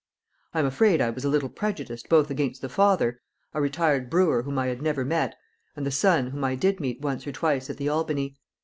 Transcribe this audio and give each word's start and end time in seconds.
I 0.55 0.59
am 0.59 0.65
afraid 0.65 0.99
I 0.99 1.11
was 1.11 1.23
a 1.25 1.29
little 1.29 1.47
prejudiced 1.47 2.09
both 2.09 2.31
against 2.31 2.63
the 2.63 2.69
father, 2.69 3.21
a 3.53 3.61
retired 3.61 4.09
brewer 4.09 4.41
whom 4.41 4.57
I 4.57 4.65
had 4.65 4.81
never 4.81 5.05
met, 5.05 5.35
and 5.75 5.85
the 5.85 5.91
son 5.91 6.31
whom 6.31 6.43
I 6.43 6.55
did 6.55 6.79
meet 6.79 7.01
once 7.01 7.27
or 7.27 7.31
twice 7.31 7.69
at 7.69 7.77
the 7.77 7.87
Albany. 7.89 8.35